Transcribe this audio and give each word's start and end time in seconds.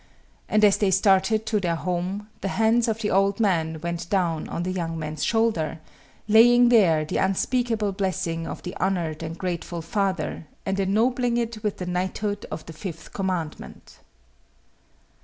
And 0.49 0.65
as 0.65 0.77
they 0.79 0.89
started 0.89 1.45
to 1.45 1.59
their 1.59 1.75
home, 1.75 2.27
the 2.41 2.47
hands 2.47 2.87
of 2.87 3.01
the 3.01 3.11
old 3.11 3.39
man 3.39 3.79
went 3.81 4.09
down 4.09 4.49
on 4.49 4.63
the 4.63 4.71
young 4.71 4.97
man's 4.97 5.23
shoulder, 5.23 5.79
laying 6.27 6.69
there 6.69 7.05
the 7.05 7.17
unspeakable 7.17 7.91
blessing 7.91 8.47
of 8.47 8.63
the 8.63 8.75
honored 8.77 9.21
and 9.21 9.37
grateful 9.37 9.83
father 9.83 10.47
and 10.65 10.79
ennobling 10.79 11.37
it 11.37 11.61
with 11.61 11.77
the 11.77 11.85
knighthood 11.85 12.47
of 12.49 12.65
the 12.65 12.73
fifth 12.73 13.13
commandment. 13.13 13.99